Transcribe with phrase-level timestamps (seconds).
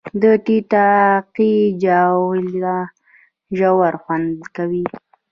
[0.21, 2.77] د ټیټاقې جاوله
[3.57, 4.85] ژوول خوند کوي